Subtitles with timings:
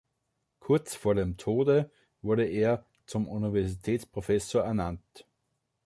[0.59, 1.91] Kurz vor dem Tode
[2.23, 5.27] wurde er zum Universitätsprofessor ernannt.